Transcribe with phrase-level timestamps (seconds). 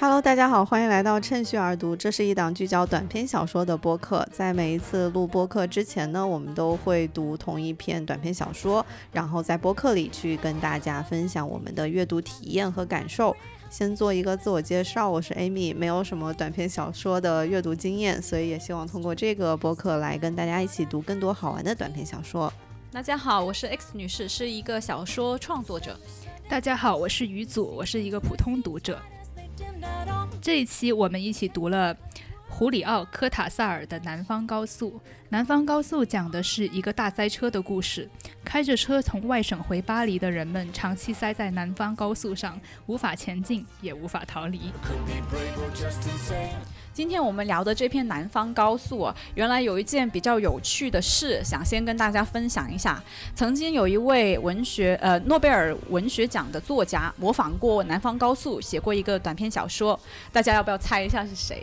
[0.00, 1.96] Hello，大家好，欢迎来到趁虚而读。
[1.96, 4.24] 这是一档聚焦短篇小说的播客。
[4.30, 13.34] 在每一次录播客之前呢，我们都会读同一篇短篇小说，然后在播客里去跟大家分享我们的阅读体验和感受。
[13.70, 22.52] 先做一个自我介绍，我是 Amy，没有什么短篇小说的阅读经验，所以也希望通过这个播客来跟大家一起读更多好玩的短篇小说。
[22.92, 25.98] 大家好，我是 X 女士，是一个小说创作者。
[26.48, 28.96] 大家好，我是于祖，我是一个普通读者。
[30.40, 31.96] 这一期我们一起读了
[32.48, 34.90] 胡里奥·科塔萨尔的《南方高速》。
[35.28, 38.08] 《南方高速》讲的是一个大塞车的故事。
[38.44, 44.72] 开着车从外省回巴黎的人们，长期塞在南方高速上，无法前进，也无法逃离。
[46.98, 53.00] 今天我们聊的这篇《南方高速》啊，原来有一件比较有趣的事，想先跟大家分享一下。
[53.36, 59.96] 曾经有一位文学呃诺贝尔文学奖的作家模仿过《南方高速》，写过一个短篇小说。
[60.32, 61.62] 大家要不要猜一下是谁？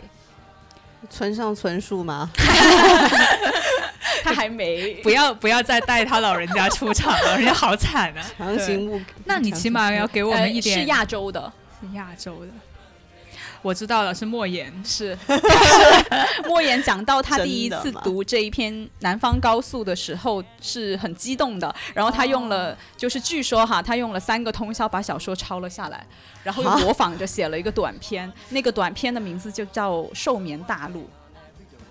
[1.10, 2.30] 村上春树吗？
[4.24, 8.24] 他还没，不要不要再带他老人家出场了，人家好惨啊！
[8.38, 10.78] 强行误，那你起码要给我们一点。
[10.78, 12.48] 是亚洲的，是亚洲的。
[13.66, 15.18] 我知道了，是莫言，是。
[16.46, 26.06] 莫言讲到他第一次读这一篇《南方高速》的时候是很激动的，然后他用了，就是据说哈，他用了三个通宵把小说抄了下来，
[26.44, 31.00] 然后又模仿着写了一个短篇，那个短篇的名字就叫《寿眠大陆》。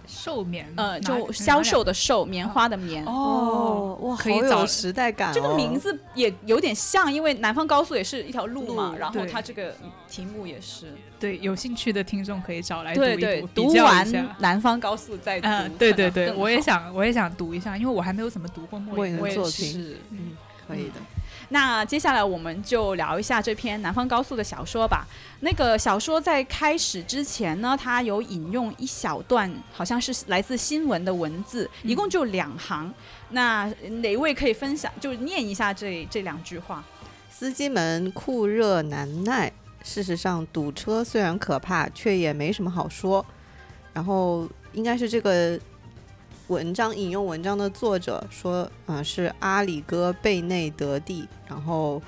[0.08, 3.06] 寿棉，呃，就销售的寿，棉花的棉。
[3.06, 5.34] 哦，哇，可以找时代感。
[5.34, 9.76] 这个名字也有点像，因为南方高速也是一条路嘛，然后它这个
[10.08, 10.94] 题目也是。
[11.20, 15.48] 对，有兴趣的听众可以找来读一读，读完南方高速再读。
[15.78, 19.96] 对对对，我也想，我也想读一下，因为我还没有怎么读过莫言的作品。
[20.12, 20.94] 嗯，可以的。
[21.50, 25.08] 那接下来我们就聊一下这篇《南方高速》的小说吧。
[25.42, 32.94] 那个小说在开始之前呢，它有引用一小段，好像是来自新闻的文字，一共就两行。
[33.30, 33.72] 那
[34.02, 36.84] 哪位可以分享，就念一下这这两句话？
[37.30, 39.52] 司机们酷热难耐。
[39.84, 43.24] 事实上，堵车虽然可怕，却也没什么好说。
[43.94, 45.60] 然后应该是这个。
[46.48, 52.02] 文章引用文章的作者说，嗯，是阿里戈贝内德蒂，然后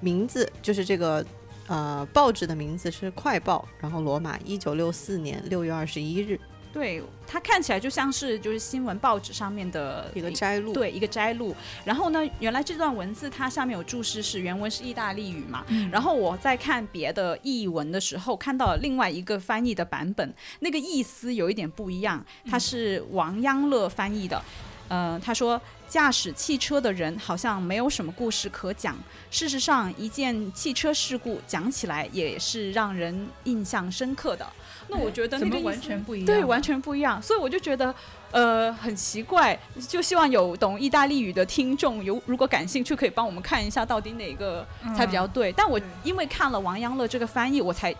[0.00, 1.24] 名字就是这个，
[1.68, 6.38] 呃，报纸的名字是《快报》，然后罗马，一九六四年六月二十一日。
[6.72, 11.54] 对它看起来就像是就是新闻报纸上面的一个摘录，对一个摘录。
[11.84, 15.64] 然后呢，原来这段文字它下面有注释是原文是意大利语嘛。
[15.90, 22.24] 然后我在看别的译文的时候，看到了另外一个翻译的版本，那个意思有一点不一样。
[22.48, 24.42] 它是王央乐翻译的，
[24.88, 28.96] 呃，他说驾驶汽车的人好像没有什么故事可讲。
[29.30, 34.46] 事实上，一件汽车事故讲起来也是让人印象深刻的。
[34.88, 37.20] 那我觉得那个完全不一样，对，完全不一样。
[37.22, 37.94] 所以我就觉得，
[38.30, 39.58] 呃，很奇怪。
[39.86, 44.66] 就希望有懂意大利语的听众，有如果感兴趣，可以帮我们看一下到底哪个
[44.96, 45.52] 才比较对。
[45.52, 47.94] 但我因为看了王阳乐这个翻译，我才。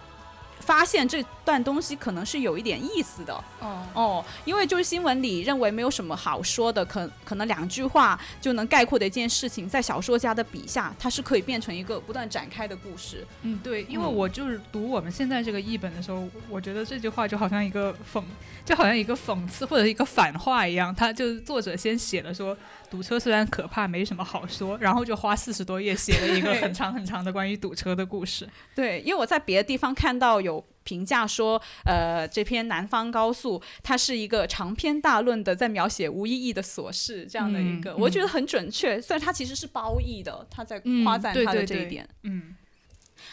[0.60, 13.26] 发现这段东西可能是有一点意思的哦哦，因为就是新闻里认为没有什么好说的，可可能两句话就能概括的一件事情，在小说家的笔下，它是可以变成一个不断展开的故事。
[13.42, 18.22] 嗯，对，因为我就是读我们现在这个译本的时候，我觉得这句话就好像一个讽，
[18.64, 22.56] 就好像一个讽刺或者一个反话一样，他就是作者先写了说。
[22.90, 28.48] 堵车虽然可怕，没什么好说，然后就花四十多页写了一个很长很长的关于堵车的故事。
[28.74, 39.00] 对，因为我在别的地方看到有评价说，呃，这篇《南方高速》它是一个长篇大论的在描写无意义的琐事这样的一个，我觉得很准确。
[39.00, 42.08] 虽然它其实是褒义的，他在夸赞他的这一点。
[42.22, 42.54] 嗯，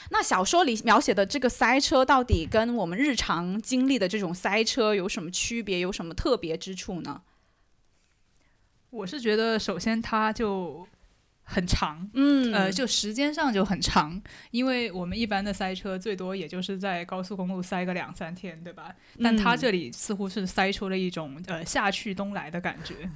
[0.10, 5.80] 那小说里描写的这个塞车，到底跟我们日常经历的这种塞车有什么区别？
[5.80, 7.22] 有什么特别之处呢？
[8.96, 10.88] 我是觉得，首先它就
[11.44, 14.22] 很长，嗯，呃，就时间上就很长，
[14.52, 18.96] 因为我们一般的塞车最多也就是在高速公路塞个两三天，对吧？
[19.22, 23.08] 但它这里似乎是塞出了一种呃夏去冬来的感觉，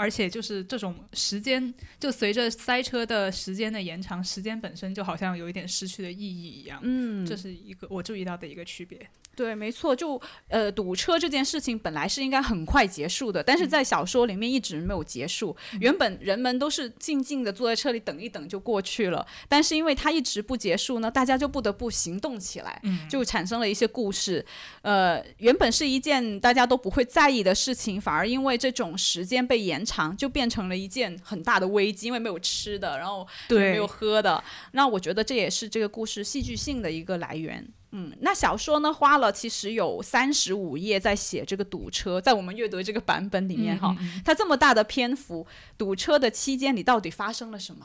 [0.00, 8.98] 而且就是这种时间，就随着塞车的时间的延长，时间本身就好像有一点失去了意义一样，嗯，这是一个我注意到的一个区别。
[9.36, 15.56] 对，没错，就呃堵车这件事情本来是应该很快结束的，但是在小说里面一直没有结束。
[15.80, 24.44] 原本人们都是静静的坐在车里等一等就过去了，但是因为它一直不结束呢，大家就不得不行动起来，就产生了一些故事。
[24.82, 29.89] 呃，原本是一件大家都不会在意的事情，反而因为这种时间被延长。
[29.90, 34.42] 长，就变成了一件很大的危机，因为没有吃的，然后对没有喝的。
[34.72, 37.66] 那我觉得这也是这个故事戏剧性的一个来源。
[37.92, 45.44] 嗯，那小说呢，花了其实有三十五页在写这个堵车，在我们阅读这个版本里面哈，嗯嗯它这么大的篇幅，
[45.76, 47.84] 堵车的期间你到底发生了什么？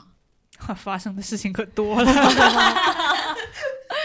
[0.68, 2.12] 嗯 发生的事情可多了。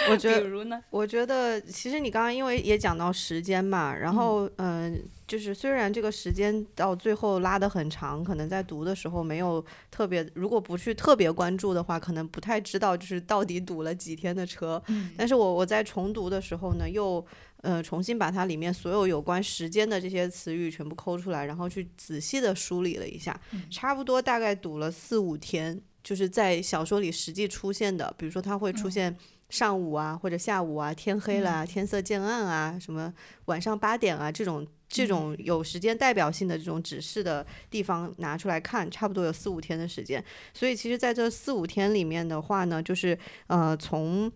[0.09, 0.81] 我觉得比如呢？
[0.89, 14.81] 我觉得其实你刚刚因为也讲到时间嘛，然后嗯、就是虽然这个时间到最后拉得很长，可能在读的时候没有特别，如果不去特别关注的话，可能不太知道就是到底堵了几天的车。
[14.87, 17.23] 嗯但是我我在重读的时候呢，又
[17.61, 23.39] 呃重新把它里面所有有关时间的这些词语全部抠出来，然后去仔细的梳理了一下，
[23.69, 29.15] 差不多大概堵了四五天，就是在小说里实际出现的，比如说它会出现
[29.49, 33.13] 上午啊，或者下午啊，天黑了啊，天色渐暗啊，什么
[33.45, 34.67] 晚上八点啊这种。
[34.93, 40.21] 这种有时间代表性的这种指示的地方拿出来看，差不多有四五天的时间。
[40.53, 43.17] 所以其实在这四五天里面的话呢，就是
[43.47, 44.29] 呃从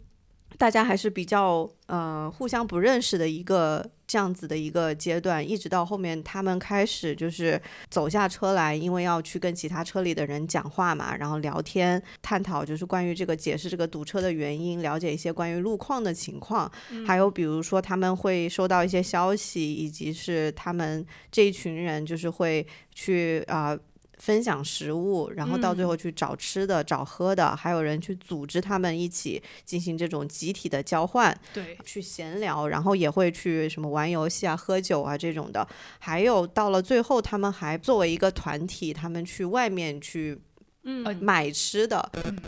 [0.57, 16.72] 大家还是比较呃互相不认识的一个这样子的一个阶段，一直到后面他们开始就是走下车来，因为要去跟其他车里的人讲话嘛，然后聊天探讨就是关于这个解释这个堵车的原因，了解一些关于路况的情况，
[17.06, 23.78] 还有比如说他们会收到一些消息，以及是他们这一群人就是会去啊。
[24.18, 35.68] 分享食物，然后到最后去找吃的、找喝的，还有人去组织他们一起进行这种集体的交换，对，去闲聊，然后也会去什么玩游戏啊、喝酒啊这种的。
[36.00, 40.38] 还有到了最后，他们还作为一个团体，他们去外面去
[40.84, 41.98] 嗯，买吃的，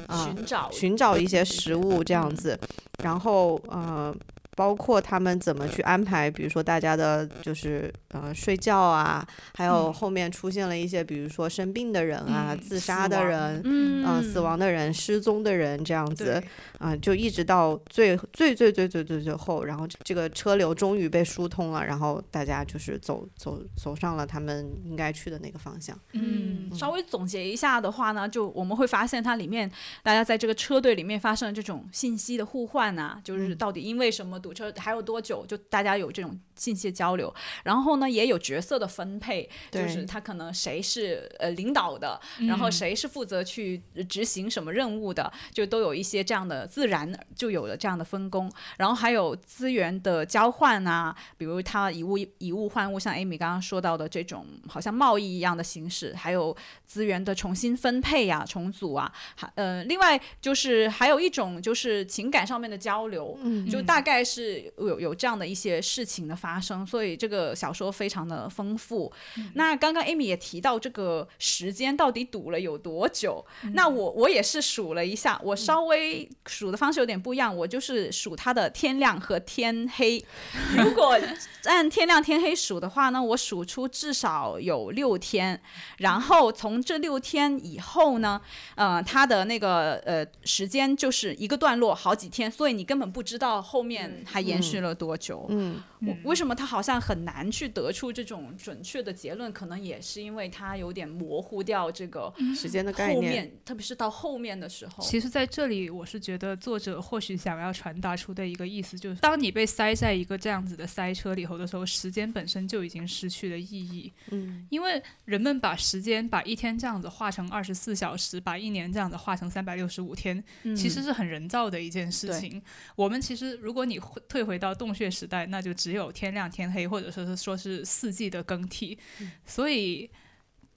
[0.06, 2.58] 啊、寻找寻找一些食物这样子，
[3.04, 4.16] 然后呃，
[4.58, 13.62] 包括他们怎么去安排，比如说大家的就是呃睡觉啊，还有后面出现了一些，比如说生病的人啊、嗯自杀的人。
[13.64, 16.44] 嗯啊、死亡的人、失踪的人这样子对，
[16.80, 25.98] 啊、就一直到最最最最最最最后，然后这个车流终于被疏通了，然后大家就是走走走上了他们应该去的那个方向。
[26.14, 29.70] 嗯，稍微总结一下的话呢，就我们会发现它里面
[30.02, 37.34] 大家在这个车队里面发生这种信息的互换啊，就是到底因为什么堵车，还有多久，就大家有这种信息交流。
[37.64, 48.50] 然后呢，也有角色的分配，就是他可能谁是呃领导的，然后谁是负责去执行什么任务的，就都有一些这样的自然就有了这样的分工。
[48.78, 56.56] 然后还有资源的交换啊，比如他以物以物换物，像 Amy 刚刚说到的这种好像贸易一样的形式，还有
[56.86, 64.37] 资源的重新分配呀、重组啊，还呃，另外就是还有一种就是情感上面的交流，嗯就大概是
[64.78, 69.12] 有有这样的一些事情的发生，所以这个小说非常的丰富。
[69.56, 80.24] 那刚刚 Amy 也提到这个时间到底堵了有多久，那我我也是数了一下，我稍微数的方式有点不一样，我就是数它的天亮和天黑。
[80.78, 81.18] 如果
[81.66, 85.60] 按天亮天黑数的话呢，我数出至少有六天，
[85.98, 88.42] 然后从这六天以后呢，
[88.76, 95.46] 呃，它的那个呃时间就是一个段落好几天，所以你根本不知道后面还延续了多久。
[95.50, 99.52] 嗯，我为什么它好像很难去得出这种准确的结论？
[99.54, 103.16] 可能也是因为它有点模糊掉这个时间的概念。
[103.16, 105.04] 后面，特别是到后面的时候。
[105.04, 114.12] 其实在这里，我是觉得作者或许想要传达出的一个意思，就是当你被塞在一个这样子的塞车里头的时候，时间本身就已经失去了意义。
[114.32, 122.62] 嗯，因为人们把时间把一天这样子画成二十四小时，把一年这样子画成三百六十五天，嗯其实是很人造的一件事情。
[122.96, 128.98] 我们其实，如果你会退回到洞穴时代，那就只有天亮天黑，或者说是说是四季的更替。
[129.20, 130.10] 嗯所以，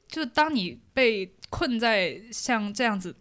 [0.08, 3.14] 就当你被困在像这样子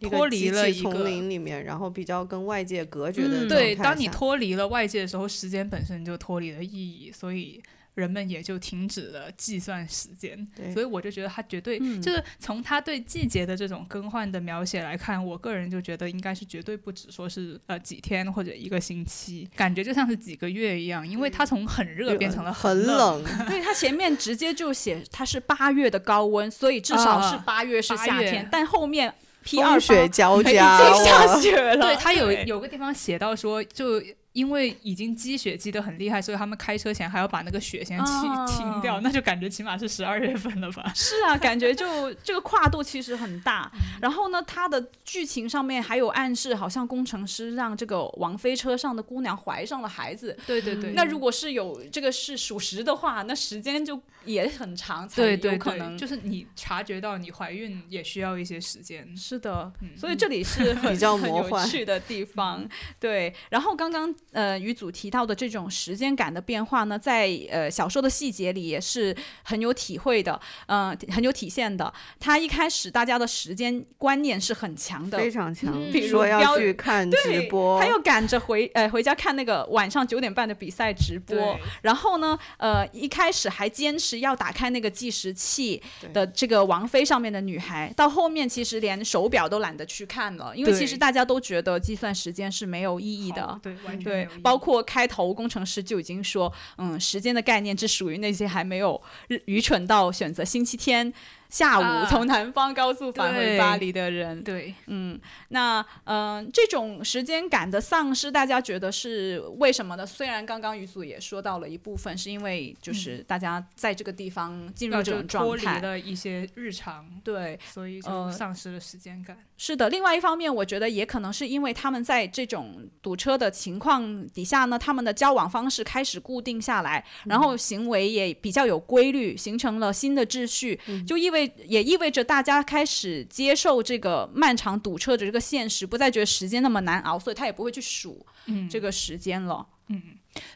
[0.00, 7.62] 脱离了一个林里面，然后比较跟外界隔绝的嗯对，当你脱离了外界的时候，时间本身就脱离了意义，所以
[7.94, 10.46] 人们也就停止了计算时间。
[10.56, 23.22] 对所以我就觉得他绝对、嗯就是从他对季节的这种更换的描写来看，我个人就觉得应该是绝对不止说是呃几天或者一个星期，感觉就像是几个月一样，因为它从很热变成了很冷。
[23.22, 31.86] 冷，对，它前面直接就写它是八月的高温，所以至少是啊八月是夏天，但后面 P 二雪交 已经加，下雪了。
[31.86, 34.00] 对他有有个地方写到说，就
[34.32, 40.90] 因为已经积雪积得很厉害，所以他们开车前还要把那个雪先清、哦清掉，那就感觉起码是十二月份了吧？
[40.96, 43.70] 是啊，感觉就这个跨度其实很大。
[44.00, 50.36] 然后呢，它的剧情上面还有暗示，好像工程师让这个王妃车上的姑娘怀上了孩子。
[50.46, 55.98] 对对对，那如果是有这个是属实的话，那时间就也很长，才对对对，有可能。
[55.98, 59.14] 就是你察觉到你怀孕也需要一些时间。
[59.16, 62.66] 是的，嗯所以这里是很比较很有魔幻趣的地方。
[62.98, 71.92] 对，然后刚刚呃于祖提到的这种时间感的变化呢，在呃小说的细节里也是很有体会的，呃，很有体现的。
[72.18, 93.58] 他一开始大家的时间观念是很强的，非常强嗯，比如说要去看直播，他又赶着回呃回家看那个晚上九点半的比赛直播，然后呢，呃，一开始还坚持要打开那个计时器的这个王菲上面的女孩，到后面其实连手表都懒得去看了，因为其实大家都觉得计算时间是没有意义的。
[93.62, 99.00] 对，完全没包括开头工程师就已经说，嗯，时间的概念只属于那些还没有
[99.46, 101.12] 愚蠢到选择星期天
[101.48, 104.42] 下午啊从南方高速返回巴黎的人。
[104.42, 110.06] 对，嗯，那嗯、呃这种时间感的丧失，大家觉得是为什么呢？
[110.06, 115.80] 虽然刚刚于祖也说到了一部分，是因为就是大家在这个地方进入这种状脱离态。
[115.80, 119.36] 了一些日常，对，所以就呃丧失了时间感。
[119.64, 119.88] 是的。
[119.88, 139.64] 另外一方面，我觉得也可能是因为他们在这种堵车的情况底下呢，他们的交往方式开始固定下来，然后行为也比较有规律，形成了新的秩序，就意味也意味着大家开始接受这个漫长堵车的这个现实，不再觉得时间那么难熬，所以他也不会去数嗯，这个时间了。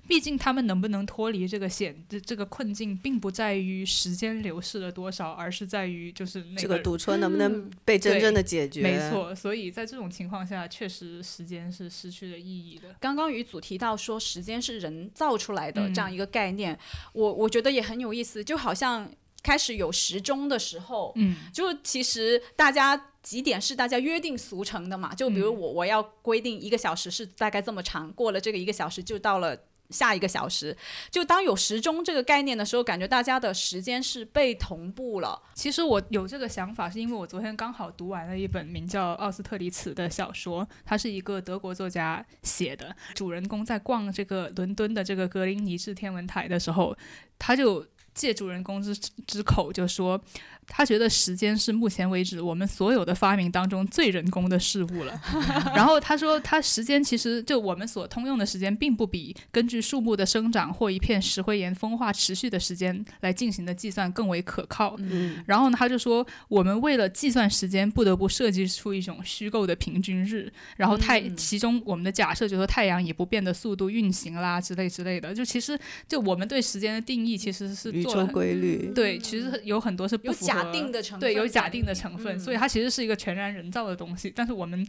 [0.09, 8.83] 毕竟他们能不能脱离这个险这这个困境，并不在于时间流逝了多少，而是在于就是那这个堵车能不能被真正的解决？
[8.83, 12.95] 没，错，所以在这种情况下，确实时间是失去了意义的。
[13.01, 16.79] 刚刚于祖提到说时间是人造出来的嗯这样一个概念，
[17.13, 19.11] 我我觉得也很有意思，就好像
[19.43, 29.57] 开始有时钟的时候，嗯，就其实大家几点是大家约定俗成的嘛，就比如嗯我我要规定一个小时是大概这么长，过了这个一个小时就到了。
[29.89, 30.77] 下一个小时，
[31.13, 35.41] 就当有时钟这个概念的时候，感觉大家的时间是被同步了。
[35.55, 42.97] 其实我有这个想法，是因为我昨天刚好读完了一本名叫《奥斯特里茨》的小说，它是一个德国作家写的。
[43.15, 46.97] 主人公在逛这个伦敦的这个格林尼治天文台的时候，
[47.39, 48.97] 他就借主人公之
[49.27, 50.21] 之口就说，
[50.69, 55.21] 他觉得时间是目前为止我们所有的发明当中最人工的事物了。
[55.75, 64.97] 然后他说，他时间其实就我们所通用的时间，并不比根据树木的生长或一片石灰岩风化持续的时间来进行的计算更为可靠。
[64.99, 75.35] 嗯，然后呢，他就说，我们为了计算时间，不得不设计出一种虚构的平均日，然后太、嗯其中我们的假设就是说太阳以不变的速度运行啦，之类之类的。
[75.35, 84.33] 就其实就我们对时间的定义，其实是宇宙做了很规律，对，其实有很多是不有符合假定的成分，对，有假定的成分，嗯所以它其实是一个全然人造的东西。
[84.35, 84.87] 但是我们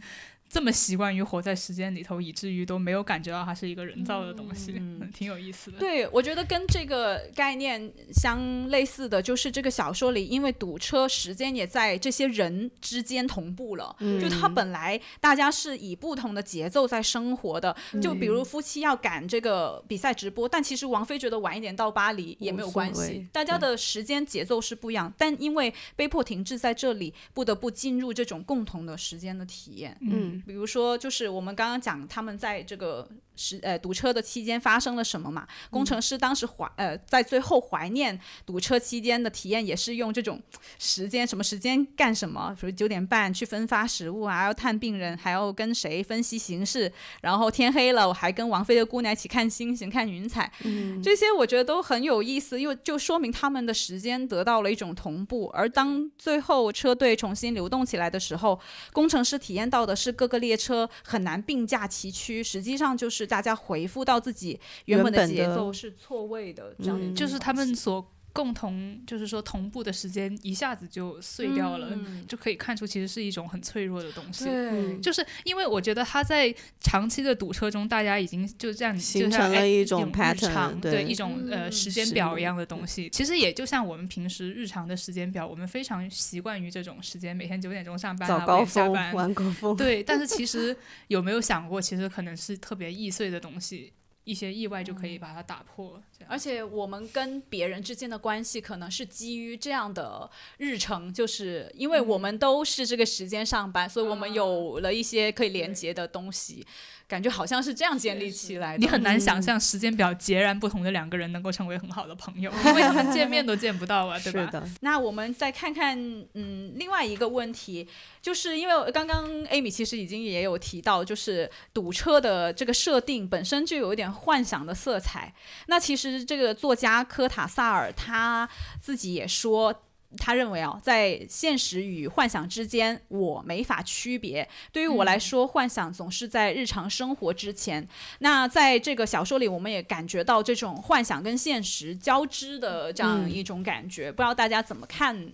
[0.48, 4.80] 这么习惯于活在时间里头，以至于都没有感觉到它是一个人造的东西，
[5.14, 5.78] 挺有意思的。
[5.78, 13.94] 对，我觉得跟这个概念相类似的，就是这个小说里，因为堵车时间也在这些人之间同步了。
[14.00, 29.96] 嗯就他本来大家是以不同的节奏在生活的，就比如夫妻要赶这个比赛直播，但其实王菲觉得晚一点到巴黎也没有关系，大家的时间节奏是不一样，但因为被迫停滞在这里，不得不进入这种共同的时间的体验。
[30.00, 35.46] 嗯比如说，就是我们刚刚讲他们在这个时呃堵车的期间发生了什么嘛？
[35.70, 40.42] 工程师当时怀呃在最后怀念堵车期间的体验，也是用这种
[40.78, 55.46] 时间什么时间干什么，比如九点半去分发食物啊，要探病人，还要跟谁分析形势，然后天黑了，我还跟王菲的姑娘一起看星星、看云彩，嗯，这些我觉得都很有意思，又就说明他们的时间得到了一种同步。
[55.54, 58.58] 而当最后车队重新流动起来的时候，
[58.92, 72.24] 工程师体验到的是各个列车很难并驾齐驱，实际上就是大家回复到自己原本的节奏是错位的，这样嗯就是他们所共同，就是说同步的时间一下子就碎掉了，嗯。
[72.28, 74.44] 就可以看出其实是一种很脆弱的东西。
[74.44, 81.04] 对，就是因为我觉得他在长期的堵车中，大家已经就这样形就像哎成了一种日 pattern，常对。
[81.04, 81.72] 一种呃嗯。
[81.72, 83.08] 时间表一样的东西。
[83.10, 89.14] 其实也就像我们平时日常的时间表，我们非常习惯于这种时间，每天九点钟上班、啊，早高五点下峰、班。
[89.14, 90.76] 晚高峰，对，但是其实
[91.08, 93.92] 有没有想过，其实可能是特别易碎的东西，
[94.28, 95.98] 一些意外就可以把它打破。
[96.26, 106.66] 而且我们跟别人之间的关系，可能是基于这样的日程，就是因为我们都是这个时间上班，所以我们有了一些可以连接的东西。
[107.08, 108.78] 感觉好像是这样建立起来的。
[108.78, 114.44] 你很难想象时间表截然不同的两个人能够成为很好的朋友， 因为他们见面都见不到啊，对吧？
[114.44, 114.68] 是的。
[114.82, 115.98] 那我们再看看，
[116.34, 117.88] 嗯，另外一个问题，
[118.20, 125.32] 就是因为刚刚艾米其实已经也有提到，就是堵车的这个设定本身就有一点幻想的色彩。
[125.68, 128.48] 那其实这个作家科塔萨尔他
[128.80, 129.82] 自己也说。
[130.16, 134.48] 他认为啊，在现实与幻想之间，我没法区别。
[134.72, 137.86] 对于我来说，幻想总是在日常生活之前。
[138.20, 144.10] 那在这个小说里，我们也感觉到这种幻想跟现实交织的这样一种感觉。
[144.10, 145.30] 不知道大家怎么看，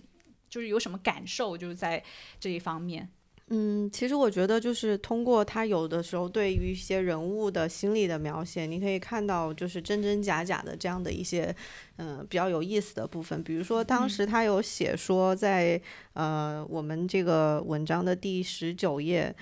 [0.49, 2.03] 就是有什么感受，就是在
[2.37, 3.09] 这一方面。
[3.49, 11.55] 嗯，其实我觉得就是通过他有的时候对于一些人物的心理的描写，你可以看到就是真真假假的这样的一些
[11.97, 13.43] 嗯比较有意思的部分。
[13.43, 15.79] 比如说当时他有写说在
[16.13, 19.33] 呃我们这个文章的第十九页，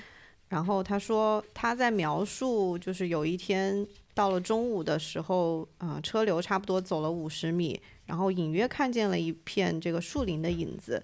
[0.49, 11.01] 然后他说他在描述就是有一天到了中午的时候，嗯车流差不多走了五十米，然后隐约看见了一片这个树林的影子，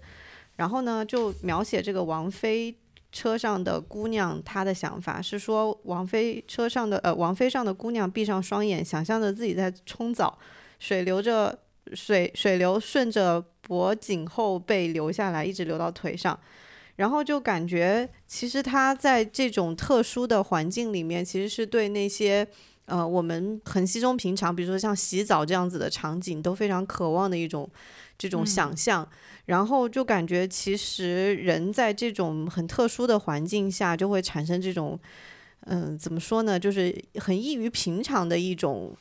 [0.58, 2.76] 然后呢就描写这个王菲。
[3.12, 10.38] 车上的姑娘，她的想法是说，王菲车上的呃，王菲上的姑娘闭上双眼，想象着自己在冲澡，
[10.80, 11.58] 水流着
[11.94, 16.40] 水水流顺着脖颈后背流下来，一直流到腿上，
[16.98, 22.48] 然后就感觉其实她在这种特殊的环境里面，其实是对那些
[22.90, 27.70] 呃我们很稀松平常，比如说像洗澡这样子的场景，都非常渴望的一种
[28.18, 29.08] 这种想象。
[29.46, 35.00] 然后就感觉，其实人在这种很特殊的环境下，就会产生这种，
[35.62, 38.96] 嗯，怎么说呢，就是很异于平常的一种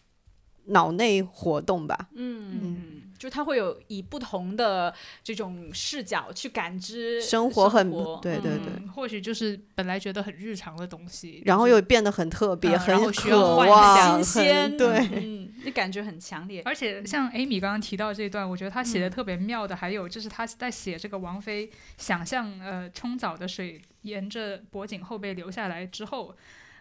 [0.68, 2.08] 脑内活动吧。
[2.14, 3.02] 嗯嗯。
[3.18, 4.94] 就他会有以不同的
[5.24, 7.90] 这种视角去感知生活，很
[8.22, 16.62] 对对对，或许就是本来觉得很日常的东西，然后又变得很特别，很渴望新鲜，对，嗯，你感觉很强烈。
[16.64, 26.36] 而且像 Amy 刚刚提到这段，我觉得他写的特别妙的，还有就是他在写这个王菲想象呃冲澡的水沿着脖颈后背流下来之后，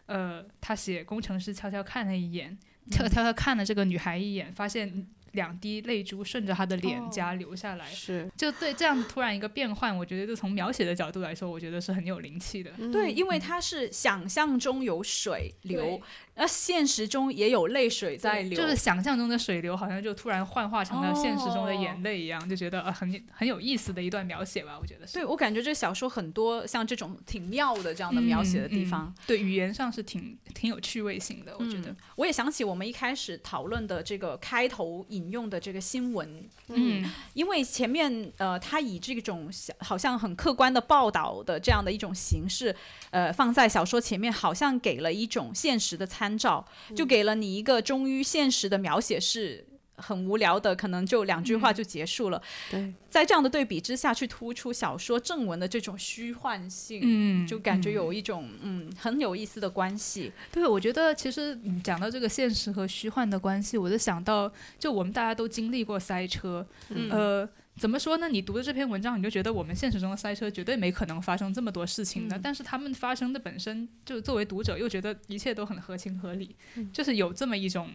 [0.06, 2.56] 呃，他写工程师悄悄看了一眼，
[2.90, 5.08] 悄悄悄看了这个女孩一眼，发现。
[5.34, 12.72] 两滴泪珠顺着他的脸颊流下来，是就对这样突然一个变换，我觉得就从描写的角度来说，我觉得是很有灵气的。
[12.92, 16.02] 对，因为他是想象中有水流。
[16.40, 25.14] 那现实中也有泪水在流，就是想象中的水流，好像就突然幻化成了现实中的眼泪一样，就觉得呃很很有意思的一段描写吧，我觉得是。
[25.14, 31.96] 对我感觉这小说很多像这种挺妙的这样的描写的地方，对语言上是挺挺有趣味性的，我觉得。
[32.16, 37.04] 我也想起我们一开始讨论的这个开头引用的这个新闻，嗯，
[37.34, 39.50] 因为前面呃他以这种
[39.80, 42.76] 好像很客观的报道的这样的一种形式，
[43.10, 46.28] 呃放在小说前面，好像给了一种现实的参。
[46.28, 49.66] 参照就给了你一个忠于现实的描写，是
[49.98, 52.42] 很无聊的，可能就两句话就结束了。
[52.72, 60.32] 对，在这样的对比之下去突出小说正文的这种虚幻性，嗯，就感觉有一种嗯很有意思的关系。
[60.52, 66.66] 对，我觉得其实讲到这个现实和虚幻的关系，我就想到，就我们大家都经历过塞车，
[67.10, 67.48] 呃。
[67.80, 68.28] 怎么说呢？
[68.28, 72.40] 你读的这篇文章，你就觉得我们现实中的塞车绝对没可能发生这么多事情的。
[72.42, 76.56] 但是他们发生的本身就作为读者又觉得一切都很合情合理，
[76.92, 77.88] 就是有这么一种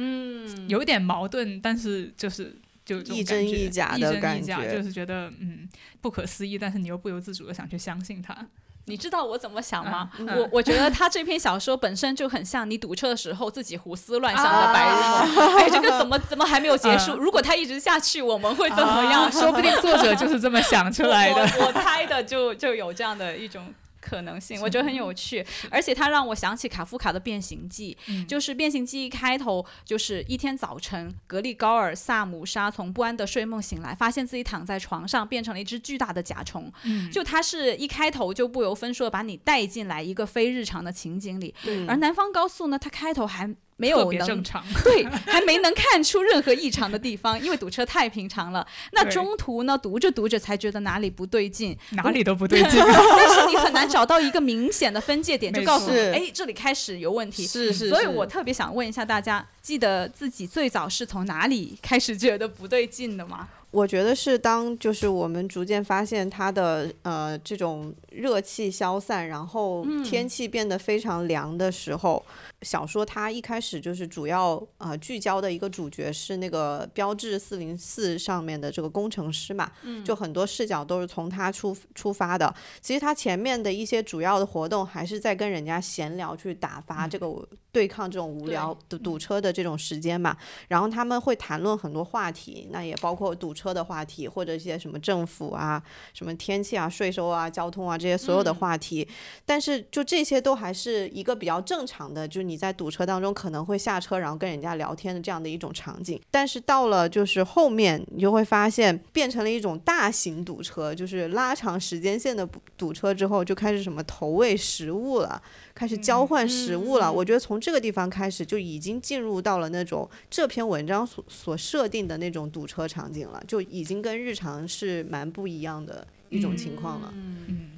[0.00, 5.68] 嗯，有点矛盾，但是就是就亦真亦假的感觉，就是觉得嗯
[6.00, 8.46] 不可思议，但是你又不由自主的想去相信他。
[8.84, 10.10] 你知道我怎么想吗？
[10.18, 15.56] 我我觉得他这篇小说本身就很像你堵车的时候自己胡思乱想的 白日梦。
[15.58, 17.16] 哎，这个怎么怎么还没有结束？
[17.18, 19.30] 如果他一直下去，我们会怎么样？
[19.30, 21.42] 说不定作者就是这么想出来的。
[21.66, 23.74] 我猜的就就有这样的一种。
[24.08, 36.72] 可能性，我觉得很有趣，而且它让我想起卡夫卡的《变形记》，就是《变形记》一开头就是一天早晨，格力高尔·萨姆沙从不安的睡梦醒来，发现自己躺在床上，变成了一只巨大的甲虫。
[37.12, 41.54] 就它是一开头就不由分说把你带进来一个非日常的情景里，
[41.86, 43.54] 而南方高速呢，它开头还。
[43.78, 44.42] 没有能
[44.84, 48.66] 对，还没能看出任何异常的地方，因为堵车太平常了。
[48.92, 52.70] 那中途呢，读着读着才觉得哪里不对劲，哪里都不对劲。
[52.72, 57.46] 但是你很难找到一个明显的分界点，就告诉你，哎，这里开始有问题。
[57.46, 57.88] 是是。
[57.88, 63.48] 所以我特别想问一下大家，记得自己最早是从哪里开始觉得不对劲的吗？
[63.70, 72.24] 我觉得是当就是我们逐渐发现他的呃这种热气消散，然后天气变得非常凉的时候，
[72.62, 79.70] 小说它一开始就是主要呃聚焦的一个主角是那个标志四零四上面的这个工程师嘛，
[80.04, 82.54] 就很多视角都是从他出出发的。
[82.80, 87.28] 其实他前面的一些主要的活动还是在跟人家闲聊，去打发这个
[87.70, 90.36] 对抗这种无聊堵堵车的这种时间嘛。
[90.68, 95.82] 然后他们会谈论很多话题，那也包括堵车的话题，或者一些什么政府啊、
[96.14, 99.06] 什么天气啊、税收啊、交通啊这些所有的话题。
[99.44, 106.20] 但是就这些都还是一个比较正常的，就是你在堵车当中可能会下车，然后跟人家聊天的这样的一种场景。
[106.30, 115.40] 但是到了就是后面，你就会发现变成了一种大型堵车，就是拉长时间线的堵车之后，就开始什么投喂食物了。
[115.74, 127.14] 开始交换食物了，我觉得从这个地方开始就已经进入到了那种这篇文章所所设定的那种堵车场景了，就已经跟日常是蛮不一样的一种情况了。
[127.14, 127.77] 嗯。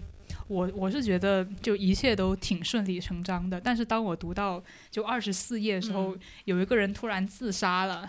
[0.50, 4.60] 我我是觉得就一切都挺顺理成章的，但是当我读到
[4.90, 8.08] 就二十四页的时候，有一个人突然自杀了，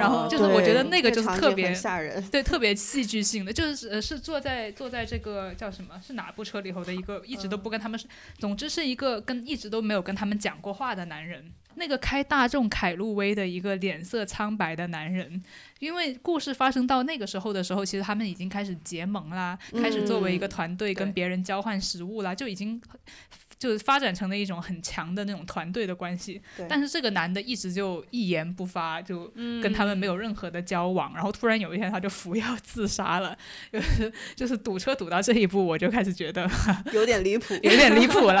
[0.00, 8.00] 然后就是我觉得那个就是特别吓人，对，特别戏剧性的，就是呃是坐在坐在这个叫什么是哪部车里头的一个一直都不跟他们，
[8.38, 11.52] 总之是一个跟一直都没有跟他们讲过话的男人。
[11.74, 15.42] 那个开大众凯路威的一个脸色苍白的男人，
[15.82, 22.80] 因为故事发生到那个时候的时候，其实他们已经开始结盟啦，开始作为一个团队跟别人交换食物啦，就已经
[23.58, 26.40] 就是发展成了一种很强的那种团队的关系。
[26.68, 29.26] 但是这个男的一直就一言不发，就
[29.60, 33.36] 跟他们没有任何的交往，然后突然有一天他就服药自杀了，
[33.72, 36.48] 就是就是堵车堵到这一步，我就开始觉得
[36.92, 38.40] 有点离谱， 有点离谱了。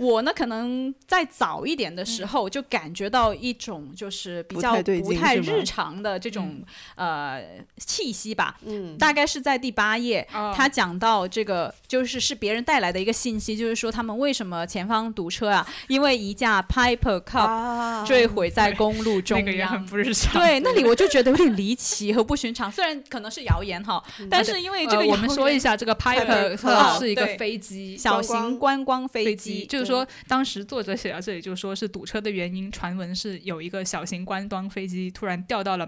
[0.00, 6.62] 我呢，可能在早一点的时候就感觉到一种就是比较不太日常的这种
[6.94, 7.44] 呃
[7.76, 8.56] 气息吧。
[8.64, 15.68] 嗯，大概是在第八页，他讲到这个就是是别人带来的一个信息，就是说他们为什么前方堵车啊？
[15.88, 19.84] 因为一架 Piper Cup 坠毁在公路中央。
[19.84, 20.40] 不日常。
[20.40, 22.72] 对，那里我就觉得有点离奇和不寻常。
[22.72, 29.89] 虽然可能是谣言哈，但是因为这个我们说一下，这个 Piper Cup 是一个飞机，小型观光飞机，就是。
[29.90, 35.86] 说当时作者写到这里，就说是堵车的原因，传闻是有一个小型观光飞机突然掉到了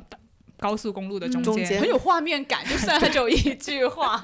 [0.63, 4.23] 高速公路的中间，很有画面感，就算只有一句话。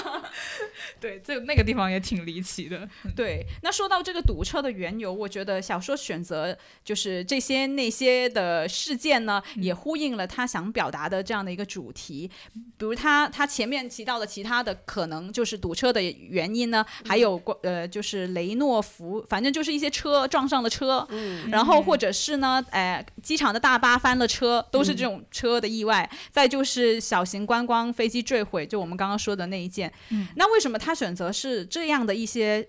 [1.00, 2.86] 对，这那个地方也挺离奇的。
[3.16, 12.30] 对，那说到这个堵车的缘由，我觉得小说选择就是这些那些的事件呢，也呼应了他想表达的这样的一个主题。
[12.76, 21.06] 比如他他前面提到的其他的可能就是堵车的原因呢，还有呃就是雷诺福，反正就是一些车撞上了车，
[21.50, 26.08] 然后或者是呢，哎，机场的大巴翻了车，都是这种车的意外。
[26.30, 29.92] 再就是小型观光飞机坠毁，就我们刚刚说的那一件。
[30.36, 32.68] 那为什么他选择是这样的一些，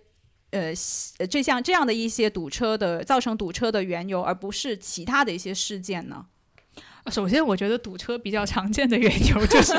[0.52, 0.74] 呃，
[1.30, 6.26] 这像这样的一些堵车的造成堵车的缘由，而不是其他的一些事件呢？
[7.12, 9.74] 首先，我觉得堵车比较常见的缘由 就是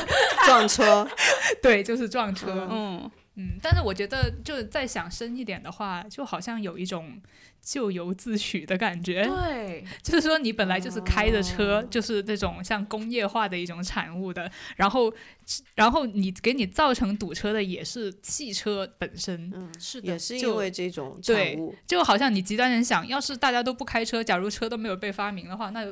[0.45, 1.09] 撞车，
[1.63, 2.69] 对，就是撞车。
[2.71, 7.21] 嗯嗯，但是我觉得，就再想深一点的话，就好像有一种。
[7.67, 15.13] 咎由自取的感觉，对， 就是说你本来就是开着车，就是那种像工业化的一种产物的，然后，
[15.75, 25.85] 然后你给你造成堵车的也是汽车本身，嗯，是的，也是因为这种产物，就好像你极端人想，要是大家都不开车，假如车都没有被发明的话，那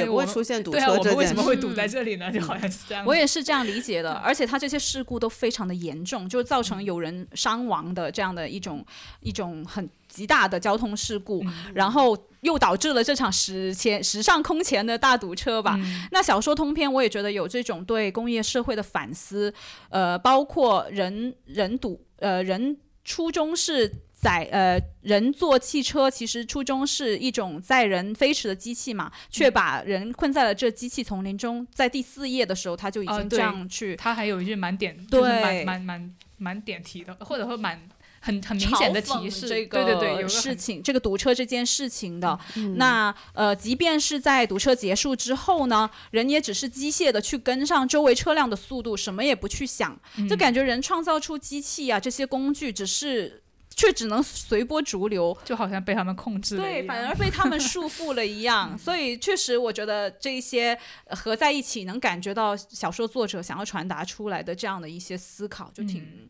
[0.00, 2.32] 也不会出现堵车，对啊，我们为什么会堵在这里呢？
[2.32, 8.82] 就好像是这样，我也是这样理解的，而且它这些事故都非常的严重，就造成有人伤亡的这样的一种
[9.20, 9.86] 一种很。
[10.10, 11.42] 极大的交通事故，
[11.72, 15.78] 然后又导致了这场史前史上空前的大堵车吧。
[16.10, 19.54] 那小说通篇我也觉得有这种对工业社会的反思，
[19.88, 31.66] 呃，包括人人堵，呃，人初衷是载，呃，人坐汽车，其实初衷是一种载人飞驰的机器嘛，却把人困在了这机器丛林中。
[31.72, 37.80] 在第四页的时候，他就已经这样去，他还有一句蛮点，对，蛮蛮蛮蛮点题的，或者说蛮。
[38.20, 42.38] 很很明显的提示，这个对对对，有事情，这个堵车这件事情的。
[42.76, 53.42] 那呃，即便是在堵车结束之后呢，人也只是机械的去跟上周围车辆的速度，什么也不去想，就感觉人创造出机器啊这些工具，只是
[53.74, 58.78] 却只能随波逐流，就好像被他们控制了，对，反而被他们 束缚了一样。
[58.78, 60.78] 所以确实，我觉得这些
[61.08, 66.28] 合在一起，能感觉到小说作者想要传达出来的这样的一些思考，就挺。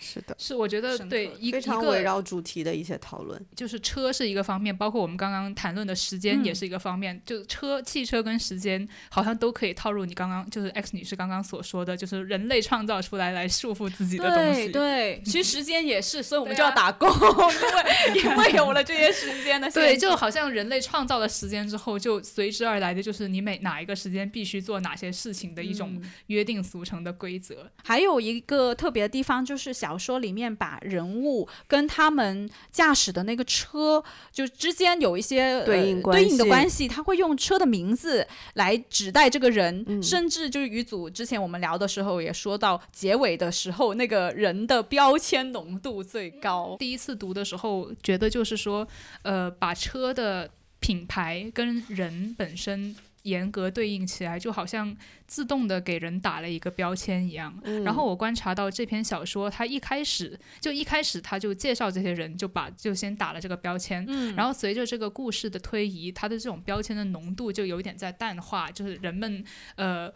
[0.00, 3.40] 是的，是我觉得对一非常一个围绕主题的一些讨论。
[3.54, 7.20] 就是车是一个方面，包括我们刚刚谈论的时间嗯也是一个方面。
[7.26, 14.68] 就车、汽车跟时间好像都可以套入你刚刚就是 X 女士刚刚所说的，就是人类创造出来来束缚自己的东西。
[14.70, 17.08] 对， 其实时间也是，所以我们就要打工，
[18.16, 27.70] 因为因为有了这些时间的限对，就好像人类创造了时间之后，就随之而来的就是你每哪一个时间必须做哪些事情的一种嗯约定俗成的规则。
[27.84, 34.00] 还有一个特别的地方，就是小说里面把人物跟他们驾驶的那个车，
[34.30, 38.24] 就之间有一些对应关呃、对应的关系，他会用车的名字
[38.54, 46.76] 来指代这个人，嗯甚至就是语组之前我们聊的时候也说到，结尾的时候那个人的标签浓度最高。
[46.78, 48.86] 第一次读的时候，觉得就是说，
[49.22, 50.48] 呃，把车的
[50.78, 57.56] 品牌跟人本身严格对应起来，就好像自动的给人打了一个标签一样。
[57.64, 64.04] 嗯然后我观察到这篇小说，它一开始就一开始他就介绍这些人，就把就先打了这个标签。
[64.08, 69.44] 嗯然后随着这个故事的推移，它的这种标签的浓度就有点在淡化，就是人们
[69.76, 70.10] 呃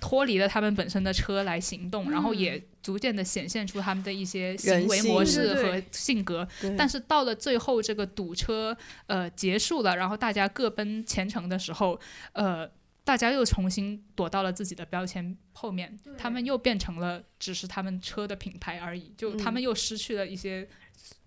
[0.00, 6.46] 脱离了他们本身的车来行动，然后也逐渐的显现出他们的一些行为模式和性格。
[6.60, 8.76] 对但是到了最后，这个堵车
[9.06, 11.98] 呃结束了，然后大家各奔前程的时候，
[12.32, 12.70] 呃。
[13.06, 20.66] 大家又重新躲到了自己的标签后面，他们又变成了只是他们车的品牌而已，就他们又失去了一些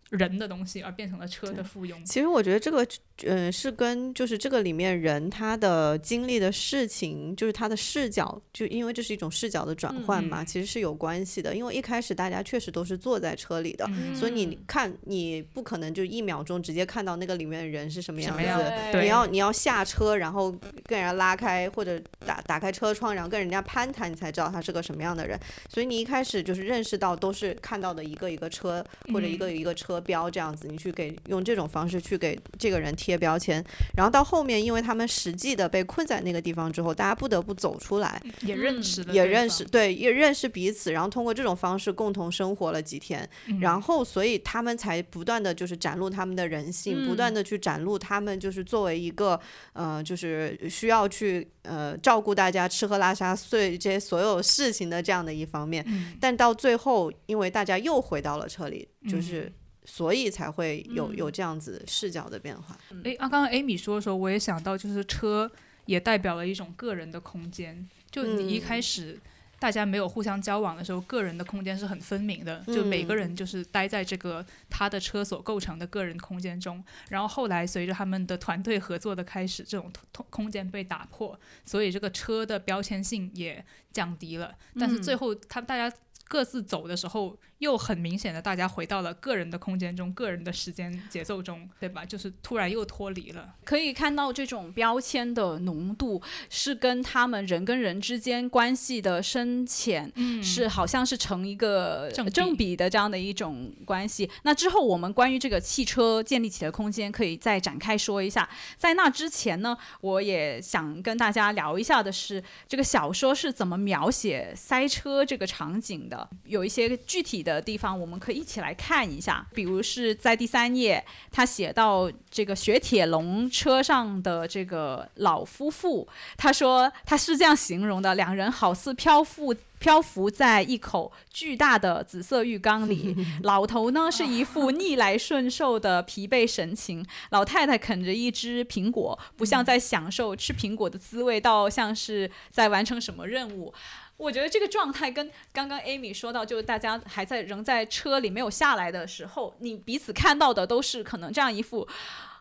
[0.09, 1.95] 人的东西，而变成了车的附庸。
[2.05, 2.87] 其实我觉得这个，
[3.25, 11.55] 呃，是跟就是这个里面人他的经历的事情，就是他的视角，就因为这是一种视角的转换嘛，嗯其实是有关系的。
[11.55, 18.99] 因为一开始大家确实都是坐在车里的，嗯所以你看，你不可能就一秒钟直接看到那个里面的人是什么样子。
[19.01, 20.51] 你要你要下车，然后
[20.85, 25.39] 跟人家拉开或者打打开车窗，然后跟人家攀谈，你才知道他是个什么样的人。
[25.69, 33.63] 所以你一开始就是认识到都是看到的一个一个车或者一个一个车标这样子，你去给用这种方式去给这个人贴标签。
[33.95, 49.39] 然后到后面，因为他们实际的被困在那个地方之后，大家不得不走出来，也认识了，也认识，对，也认识彼此，然后通过这种方式共同生活了几天，嗯然后所以他们才不断的就是展露他们的人性，不断的去展露他们就是作为一个
[49.73, 55.83] 呃，就是需要去呃照顾大家吃喝拉撒睡这些所有事情的这样的一方面。
[55.87, 59.51] 嗯但到最后，因为大家又回到了车里，嗯就是。
[59.89, 62.77] 所以才会有有这样子视角的变化。
[63.05, 65.49] 诶，啊，刚刚 Amy 说的时候，我也想到，就是车
[65.85, 67.87] 也代表了一种个人的空间。
[68.11, 69.17] 就你一嗯开始
[69.57, 76.83] 大家没有互相交往的时候，个人的空间是很分明的，就每个嗯人就是待在这个他的车所构成的个人空间中。
[77.07, 84.53] 然后后来随着他们的团队合作的开始，这种空空间被打破，所以这个车的标签性也降低了。
[84.77, 85.95] 但是最后他大家。
[86.29, 92.05] 各自走的时候，又很明显的，大家回到了个人的空间中、个人的时间节奏中，对吧？
[92.05, 93.55] 就是突然又脱离了。
[93.63, 104.29] 可以看到这种标签的浓度是跟他们人跟人之间关系的深浅，嗯是好像是成一个正比正比的这样的一种关系。
[104.43, 108.47] 那之后我们关于这个汽车建立起的空间可以再展开说一下。
[108.77, 129.55] 在那之前呢，我也想跟大家聊一下的是这个小说是怎么描写塞车这个场景的，有一些具体的地方我们可以一起来看一下，比如是在第三页，他写到这个雪铁龙车上的这个老夫妇，他说他是这样形容的：两人好似漂浮。
[129.79, 143.71] 漂浮在一口巨大的紫色浴缸里， 老头呢是一副逆来顺受的疲惫神情，老太太啃着一只苹果，不像在享受吃苹果的滋味，倒像是在完成什么任务。
[144.17, 151.87] 我觉得这个状态跟刚刚 Amy 说到，就是大家还在仍在车里没有下来的时候，你彼此看到的都是可能这样一副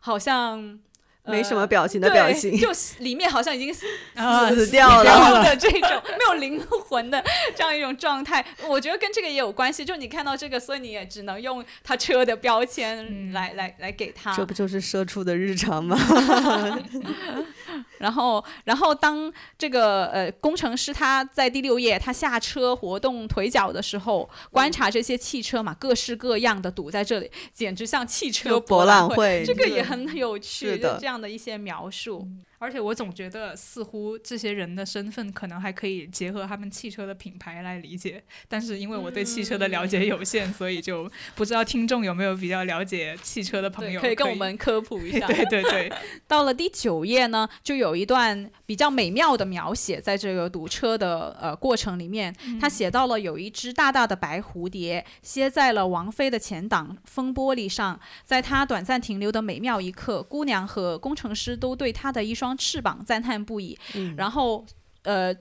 [0.01, 0.81] 好像。
[1.29, 2.69] 没什么呃表情的表情对就
[3.01, 3.85] 里面好像已经死
[4.15, 7.21] 啊死掉了的这种没有灵魂的
[7.53, 9.85] 这样一种状态，我觉得跟这个也有关系。
[9.85, 14.33] 就你看到这个，所以你也只能用他车的标签嗯来、来来给他。
[14.37, 15.99] 这不就是社畜的日常吗？
[17.99, 32.27] 然后，然后当这个呃工程师他在第六页他下车活动腿脚的时候，观察这些汽车嘛，各式各样的堵在这里，简直像汽车博览览会这个也很有趣，是的就这样的一些描述。
[32.27, 45.29] 而而且我总觉得似乎这些人的身份可能还可以结合他们汽车的品牌来理解，但是因为我对汽车的了解有限，所以就不知道听众有没有比较了解汽车的朋友可以跟我们科普一下。
[45.31, 45.93] 对对对，
[46.27, 63.79] 到了第九页呢，就有一段比较美妙的描写，在这个堵车的呃过程里面，他写到了有一只大大的白蝴蝶歇在了王菲的前挡风玻璃上，在他短暂停留的美妙一刻，姑娘和工程师都对他的一双翅膀赞叹不已。
[64.17, 64.65] 然后
[65.03, 65.35] 呃，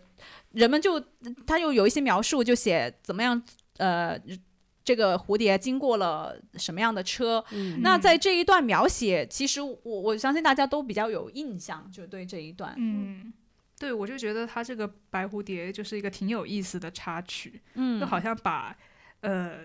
[0.52, 1.04] 人们就
[1.48, 3.42] 他又有一些描述，就写怎么样
[3.78, 4.20] 呃。
[4.86, 7.44] 这个蝴蝶经过了什么样的车？
[7.80, 12.76] 那在这一段描写，其实我我相信大家都比较有印象，就对这一段。
[12.78, 13.34] 嗯，
[13.80, 17.60] 对，我就觉得它这个白蝴蝶就是一个挺有意思的插曲。
[17.74, 18.78] 嗯，就好像把
[19.22, 19.62] 呃，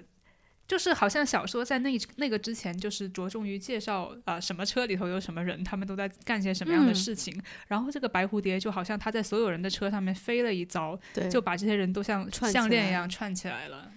[0.70, 7.36] 就是好像小说在那那个之前，就是着重于介绍啊什么车里头有什么人，他们都在干些什么样的事情。
[7.66, 10.96] 然后这个白蝴蝶就好像它在所有人的车上面飞了一遭，
[11.28, 13.90] 就把这些人都像项链一样串起来了。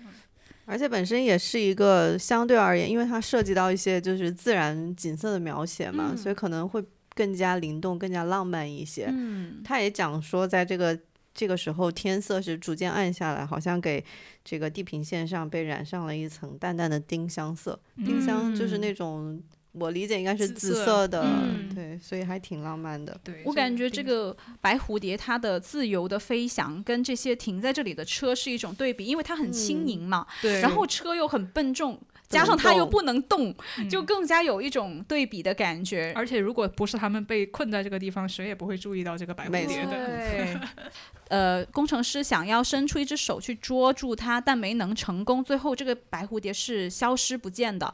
[0.66, 6.84] 而且本身也是一个相对而言，因为它涉及到一些就是自然景色的描写嘛，所以可能会
[7.14, 9.06] 更加灵动、更加浪漫一些。
[9.10, 10.98] 嗯，他也讲说，在这个
[11.34, 14.04] 这个时候，天色是逐渐暗下来，好像给
[14.44, 17.80] 这个地平线上被染上了一层淡淡的丁香色。
[17.98, 19.42] 丁香就是那种。
[19.76, 21.26] 我理解应该是紫色的，
[21.74, 23.20] 对，所以还挺浪漫的。
[23.24, 33.52] 对我感觉这个白蝴蝶它的自由的飞翔，跟这些停在这里的车是一种对比，因为它很轻盈嘛，对，然后车又很笨重，加上它又不能动，
[33.90, 36.14] 就更加有一种对比的感觉。
[36.16, 39.90] 而且如果不是他们被困在这个地方，谁也不会注意到这个白蝴蝶的。
[39.90, 40.58] 对。
[41.34, 45.44] 呃，工程师想要伸出一只手去捉住它，但没能成功。
[45.44, 47.92] 最后，这个白蝴蝶是消失不见的。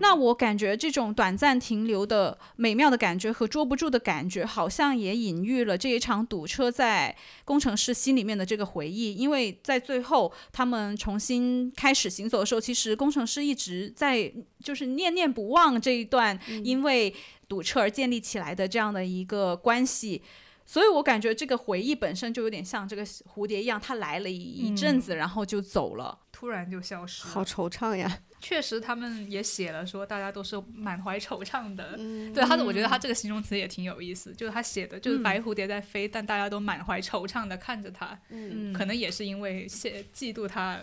[0.00, 7.14] 那我感觉这种短暂停留的美妙的感觉和捉不住的感觉，好像也隐喻了这一场堵车在
[7.44, 9.14] 工程师心里面的这个回忆。
[9.14, 14.32] 因为在最后他们重新开始行走的时候，其实工程师一直在
[14.64, 17.14] 就是念念不忘这一段因为
[17.46, 20.22] 堵车而建立起来的这样的一个关系。
[20.70, 27.24] 所以我感觉这个回忆本身就有点像这个蝴蝶一样，它来了一阵子，然后就走了，突然就消失。
[27.24, 28.20] 好惆怅呀！
[28.40, 31.96] 确实，他们也写了说，大家都是满怀惆怅的。
[32.32, 38.16] 对他的，我觉得他这个形容词也挺有意思，就是他写的就是白蝴蝶在飞，但大家都满怀惆怅的看着它。
[38.28, 40.78] 嗯，可能也是因为羡嫉妒他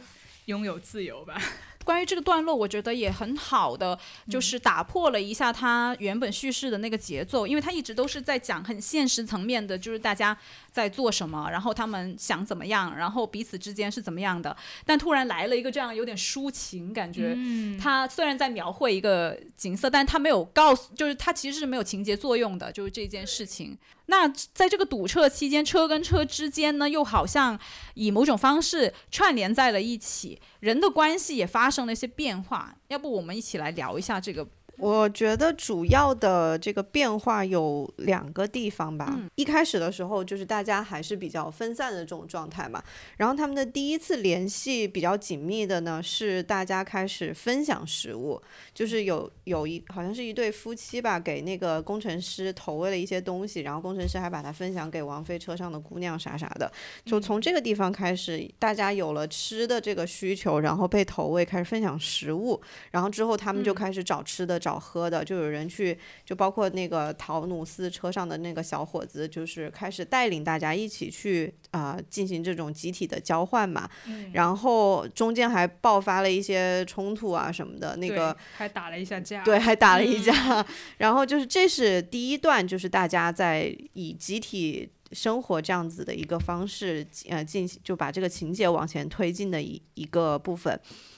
[0.48, 1.42] 拥有自由吧。
[1.84, 3.98] 关于这个段落，我觉得也很好的，
[4.30, 10.38] 就是打破了一下他原本叙事的那个节奏，因为他一直都是在讲很现实层面的，就是大家
[10.72, 14.56] 在做什么，然后他们想怎么样，然后彼此之间是怎么样的。
[14.86, 17.38] 但突然来了一个这样有点抒情感觉，
[17.82, 23.78] 他虽然在描绘一个景色，但他没有告诉，就是他其实是没有情节作用的，就是这件事情。
[24.10, 27.60] 那在这个堵车期间，车跟车之间呢，又好像
[27.94, 32.76] 以某种方式串联在了一起，人的关系也发生了一些变化。
[32.88, 34.48] 要不我们一起来聊一下这个？
[34.78, 39.20] 我觉得主要的这个变化有两个地方吧。
[39.36, 42.84] 一开始的时候，就是大家还是比较分散的这种状态嘛。
[43.18, 48.40] 然后他们的第一次联系比较紧密的呢，是大家开始分享食物，
[48.72, 56.72] 就是有有一好像是一对夫妻吧，给那个工程师投喂了一些东西，然后工程师还把它分享给王菲车上的姑娘啥啥的。
[57.04, 62.62] 就从这个地方开始，大家有了吃的这个需求，然后被投喂，开始分享食物，
[62.92, 64.60] 然后之后他们就开始找吃的。
[64.68, 73.90] 找喝的，就有人去，就包括那个陶努斯车上的那个小伙子，就是开始带领大家一起去啊进行这种集体的交换嘛。
[74.34, 79.42] 然后中间还爆发了一些冲突啊什么的，那个还打了一下架。
[79.46, 80.34] 对，还打了一架。
[81.00, 90.78] 然后就是这是第一段，就是大家在以集体生活这样子的一个方式，呃，进行就把这个情节往前推进的一一个部分。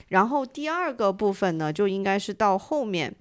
[0.10, 3.16] 然后第二个部分呢，就应该是到后面。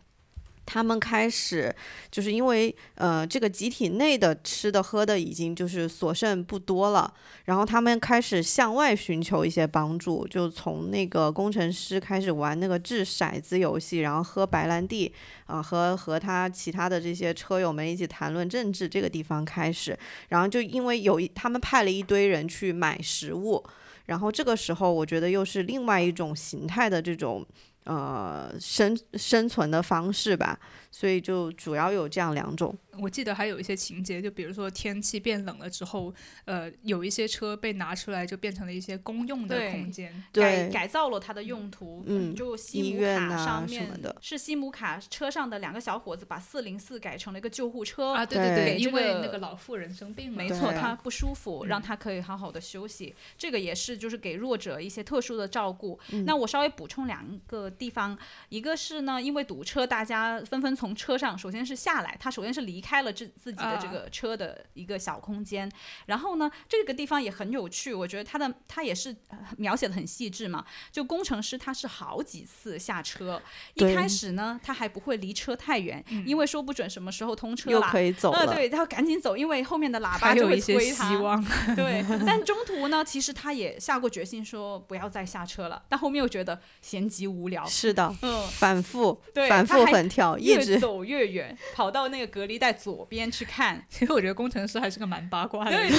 [0.71, 1.75] 他们开始，
[2.11, 7.11] 就是因为呃，这个集体内的吃的喝的已经就是所剩不多了，
[7.47, 15.11] 然后他们开始向外寻求一些帮助，就从那个工程师开始玩那个掷骰子游戏，然后喝白兰地
[15.47, 23.65] 啊，和和他其他的这些车友们一起谈论政治这个地方开始，然后就因为有一他们派了一堆人去买食物，
[24.05, 27.47] 然后这个时候我觉得又是另外一种形态的这种。
[27.89, 32.77] 呃生生存的方式吧，所以就主要有这样两种。
[33.01, 36.13] 我记得还有一些情节，就比如说天气变冷了之后，
[36.45, 42.03] 呃，有一些车被拿出来，就变成了一些公用的空间，改改造了它的用途。
[42.07, 53.15] 嗯就西姆卡上面什么的是西姆卡车上的两个小伙子把四零四改成了一个救护车啊，对对对，因为那个老妇人生病了，没错，她不舒服，让她可以好好的休息。
[53.37, 55.99] 这个也是就是给弱者一些特殊的照顾。
[56.27, 58.17] 那我稍微补充两个地方，
[58.49, 65.71] 一个是呢，因为堵车，大家纷纷从车上，首先是下来，他首先是离开了自自己的这个车的一个小空间，
[66.07, 70.65] 然后呢，这个地方也很有趣，我觉得他的他也是呃描写的很细致嘛。
[70.91, 73.41] 就工程师他是好几次下车，
[73.75, 81.09] 一开始呢，他还不会离车太远，因为说不准什么时候通车啦又可以走呃，了，对，他要赶紧走，因为后面的喇叭就会还有一些催他。
[81.09, 81.45] 希望。
[81.77, 93.85] 对， 但中途呢，其实他也下过决心说不要再下车了，但后面又觉得闲极无聊，是的，嗯，反复对反复横跳，一越直走越远，跑到那个隔离带左边去看。
[93.89, 95.93] 其实我觉得工程师还是个蛮八卦的人，，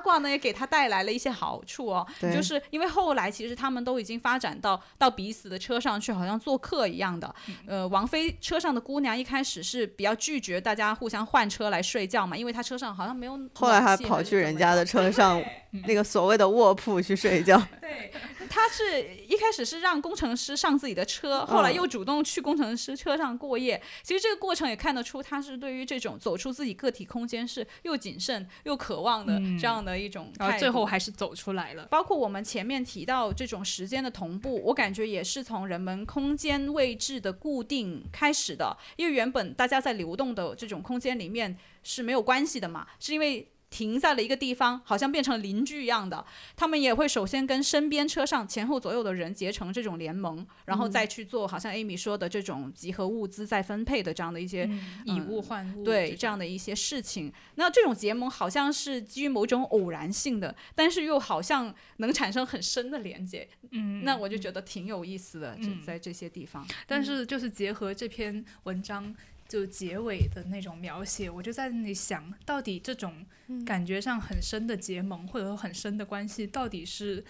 [0.00, 2.34] 八卦呢，也给他带来了一些好处哦，对。
[2.34, 7.32] 就是因为后来其实他们都已经发展到到彼此的车上去，好像做客一样的。
[7.66, 15.42] 呃，王菲车上的姑娘一开始是比较拒绝大家互相换车来睡觉嘛，因为她车上好像没有后来还还是跑去人家的车上
[15.86, 18.10] 那个所谓的卧铺去睡觉， 对，
[18.48, 23.80] 他是一开始是让工程师上自己的车，后来嗯又主动去工程师车上过夜。
[24.02, 29.58] 其实这个过程也看得出，他是对于这种走出自己个体空间是又谨慎又渴望的嗯。
[29.58, 30.44] 这样的一种态度。
[30.44, 31.86] 然后最后还是走出来了。
[31.86, 43.48] 包括我们前面提到这种时间的同步，我感觉也是从人们空间位置的固定开始的，因为原本大家在流动的这种空间里面是没有关系的嘛，是因为。
[43.70, 46.24] 停在了一个地方，好像变成邻居一样的。
[46.56, 54.68] 他们也会首先跟身边车上前后左右的人结成这种联盟，然后再去做好像 Amy 说的这种集合物资再分配的这样的一些
[55.04, 57.32] 以物换物，对这样的一些事情。
[57.54, 63.48] 那这种结盟好像是基于某种偶然性的，但是又好像能产生很深的连接。
[63.70, 65.56] 嗯，那我就觉得挺有意思的，
[65.86, 66.66] 在这些地方。
[66.88, 69.14] 但是就是结合这篇文章
[69.50, 73.26] 就结尾的那种描写，我就在那里想，到底这种
[73.66, 77.24] 感觉上很深的结盟，或者说很深的关系，到底是。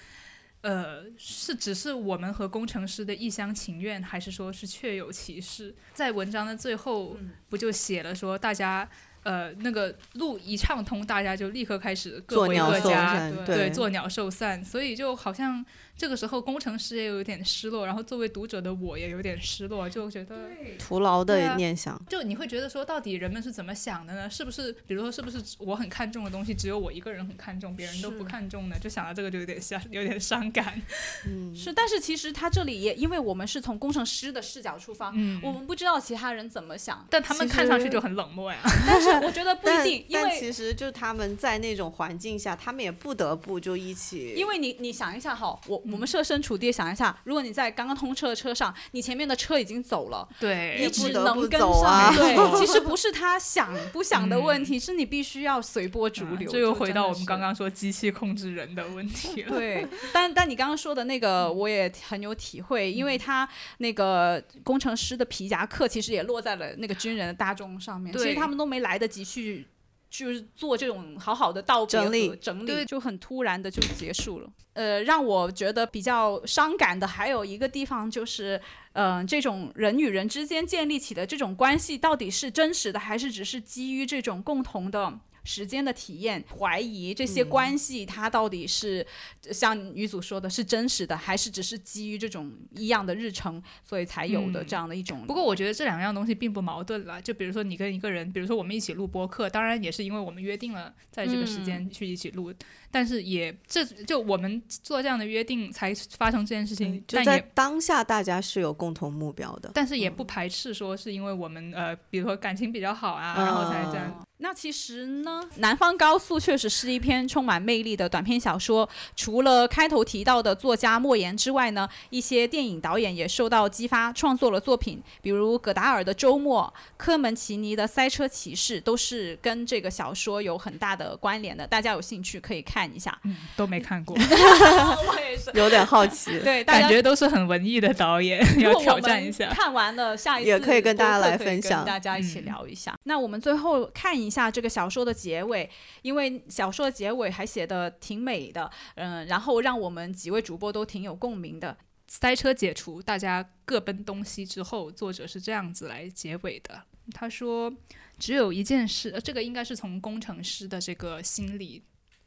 [0.63, 5.75] 呃，是只是我们和工程师的一厢情愿，还是说是确有其事？
[5.95, 7.17] 在文章的最后，
[7.49, 8.87] 不就写了说大家
[9.23, 15.65] 呃那个路一畅通，大家就立刻开始各回各家，散，对做鸟兽散，所以就好像
[15.97, 20.49] 这个时候工程师也有点失落，然后作为读者的我也有点失落，就觉得
[20.79, 22.01] 徒劳的念想。
[22.09, 24.31] 就你会觉得说，到底人们是怎么想的呢？
[24.31, 28.77] 是不是比如说是不是我很看重的东西，只有我一个人很看重，别人都不看重呢？
[28.81, 30.81] 就想到这个就有点伤，有点伤感。
[31.27, 37.07] 嗯，是，但是其实他这里也因为我们是从工程师的视角出发，嗯我们不知道其他人怎么想。
[37.11, 38.59] 但他们看上去就很冷漠呀。
[38.87, 51.71] 但是我觉得不一定，因为其实就他们在那种环境下，他们也不得不就一起，因为你你想一下哈，我我们设身处地想一下，如果你在刚刚通车的车上，你前面的车已经走了，对你只能跟上。
[51.91, 56.51] 啊对，其实不是他想不想的问题，是你必须要随波逐流。
[56.51, 59.57] 这又就回到我们刚刚说机器控制人的问题了。
[59.57, 63.49] 对，但但你刚刚说的那个我也很有体会，因为他
[63.79, 69.67] 那个工程师的皮夹克其实也落在了那个军人的大众上面，其实他们都没来得及去。
[70.13, 74.51] 就是做这种好好的道别整理和整理，就很突然的就结束了。
[74.73, 78.61] 呃，让我觉得比较伤感的还有一个地方就是，
[78.93, 86.45] 呃，这种人与人之间建立起的这种关系到底是真实的，还是只是基于这种共同的时间的体验？
[86.59, 89.07] 怀疑这些关系它到底是、
[89.51, 95.27] 像女主说的是真实的，还是只是基于这种异样的日程，所以才有的嗯这样的一种？
[95.27, 97.21] 不过我觉得这两样东西并不矛盾了。
[97.23, 102.53] 就比如说你跟一个人，比如说我们一起录播客，当然也是因为我们约定了在这个时间去一起录，
[102.91, 109.71] 但是也这就我们做这样的约定才发生这件事情，嗯就在当下大家是有共同目标的。
[109.75, 114.27] 但是也不排斥说是因为我们呃，比如说感情比较好啊，然后才这样。
[114.41, 118.89] 哦那其实呢，《南方高速》确实是一篇充满魅力的短篇小说。
[119.15, 131.67] 除了开头提到的作家莫言之外呢，一些电影导演也受到激发，创作了作品，比如葛达尔的《周末》，科门奇尼的《塞车骑士》，都是跟这个小说有很大的关联的。
[131.67, 133.17] 大家有兴趣可以看一下。
[133.25, 135.51] 嗯，都没看过，我也是。
[135.55, 139.51] 有点好奇，对，大家感觉都是很文艺的导演， 要挑战一下。
[139.51, 142.99] 看完了，下一次也可以跟大家来分享大家一起嗯聊一下。
[143.05, 145.69] 那我们最后看一下这个小说的结尾，
[146.03, 151.77] 因为小说的结尾还写的挺美的，嗯，然后让我们几位主播都挺有共鸣的。
[152.07, 156.83] 塞车解除，大家各奔东西之后，作者是这样子来结尾的。
[157.13, 157.73] 他说
[158.19, 161.83] ：“只有一件事，呃这个应该是从工程师的这个心理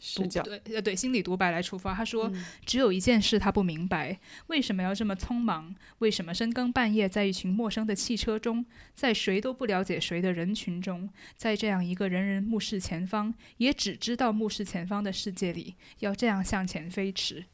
[0.05, 1.93] 视角，对呃对心理独白来出发。
[1.95, 5.73] 他说，嗯只有一件事他不明白，为什么要这么匆忙？
[5.99, 17.45] 为什么深更半夜在一群陌生的汽车中，在谁都不了解谁的人群中，在这样一个人人目视前方，也只知道目视前方的世界里，要这样向前飞驰？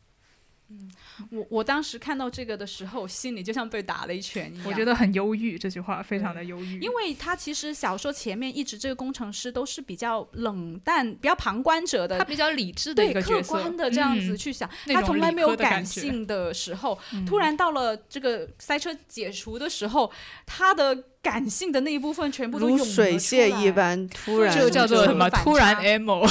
[1.31, 4.65] 我我当时看到这个的时候，心里就像被打了一拳一样。
[4.67, 6.79] 我觉得很忧郁，这句话非常的忧郁。
[6.79, 20.11] 因为他其实小说前面一直这个工程师都是比较冷淡、比较旁观者的，他比较理智的对客一个角色，观的这样子嗯去想，他从来没有感性的时候，嗯突然到了这个塞车解除的时候，
[20.45, 23.69] 他的感性的那一部分全部都如涌了水泄一。
[23.69, 25.29] 般突然就叫做什么？
[25.29, 26.27] 突然 emo。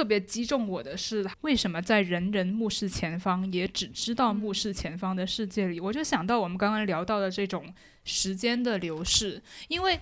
[0.00, 5.78] 特别击中我的是，为什么在人人目视前方，也只知道目视前方的世界里？
[5.78, 7.70] 我就想到我们刚刚聊到的这种
[8.02, 10.00] 时间的流逝，因为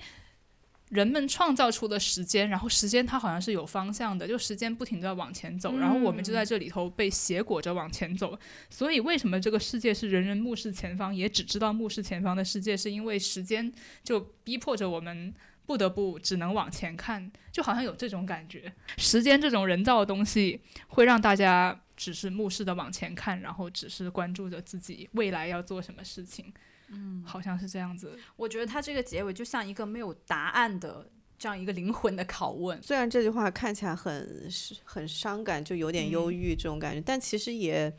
[0.90, 8.38] 人们创造出的时间，然后时间它好像是有方向的，就时间不停的往前走，然后我们就在这里头被挟裹着往前走。
[8.70, 12.76] 所以为什么这个世界是人人目视前方，也只知道目视前方的世界？
[12.76, 13.72] 是因为时间
[14.05, 15.34] 就逼迫着我们。
[15.68, 18.72] 不得不只能往前看，就好像有这种感觉。
[18.96, 26.50] 时间这种人造的东西，会让大家只是目视的往前看，然后只是关注着自己未来要做什么事情。
[26.88, 28.18] 嗯，好像是这样子。
[28.34, 31.06] 我觉得他这个结尾就像一个没有答案的
[31.38, 32.82] 这样一个灵魂的拷问。
[32.82, 34.48] 虽然这句话看起来很
[34.84, 37.94] 很伤感，就有点忧郁这种感觉，但其实也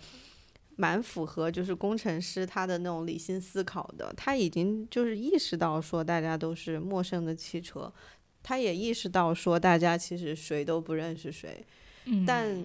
[0.80, 4.14] 蛮符合就是工程师他的那种理性思考的。
[4.16, 7.92] 他已经就是意识到说大家都是陌生的汽车，
[8.42, 11.66] 他也意识到说大家其实谁都不认识谁，
[12.06, 12.64] 嗯，但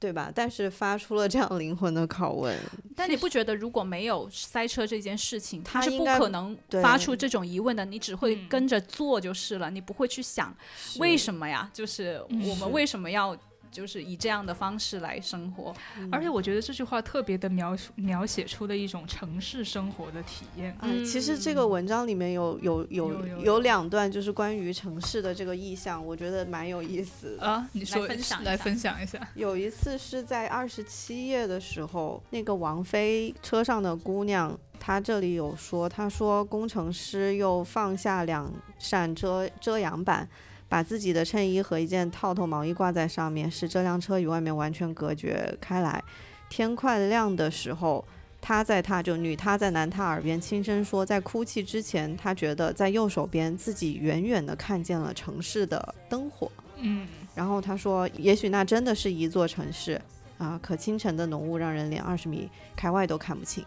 [0.00, 0.30] 对吧？
[0.34, 2.58] 但是发出了这样灵魂的拷问，
[2.96, 7.84] 但你不觉得如果没有塞车这件事情，他是不可能发出这种疑问的？
[7.84, 10.54] 你只会嗯跟着做就是了，你不会去想
[10.98, 11.70] 为什么呀？
[11.72, 13.34] 就是我们为什么要
[13.74, 15.74] 就是以这样的方式来生活？
[16.12, 20.76] 而且我觉得这句话特别的描述描写出了一种城市生活的体验。
[20.80, 27.44] 嗯，其实这个文章里面有有有有有有两段就是关于城市的这个意象，我觉得蛮有意思的。
[27.44, 29.18] 啊，你说分享来分享一下。
[29.34, 40.28] 有一次是在二十七页的时候，那个王菲车上的姑娘，她这里有说，她说工程师又放下两扇遮遮阳板，
[40.68, 46.02] 把自己的衬衣和一件套头毛衣挂在上面，使这辆车与外面完全隔绝开来。
[46.48, 48.04] 天快亮的时候，
[48.40, 56.50] 他在他就女他在男他耳边轻声说，在哭泣之前，他觉得在右手边自己远远的看见了城市的灯火。
[56.76, 60.00] 嗯，然后他说，也许那真的是一座城市
[60.38, 63.64] 啊，可清晨的浓雾让人连二十米开外都看不清。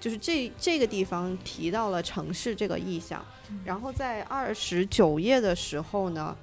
[0.00, 3.24] 就是这这个地方提到了城市这个意象，
[3.64, 6.36] 然后在二十九页的时候呢，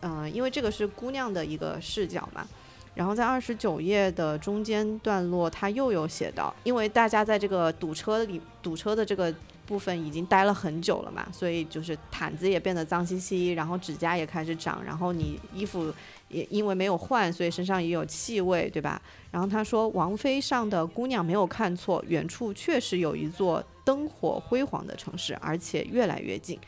[0.00, 2.46] 嗯、因为这个是姑娘的一个视角嘛，
[2.94, 9.34] 然后在二十九页的中间段落，他又有写到，因为大家在这个堵车里堵车的这个
[9.70, 15.94] 部分已经待了很久了嘛，所以就是毯子也变得脏兮兮，然后指甲也开始长，然后你衣服
[16.26, 19.00] 也因为没有换，所以身上也有气味，对吧？
[19.30, 26.58] 然后他说，王菲上的姑娘没有看错，远处确实有一座灯火辉煌的城市，而且越来越近。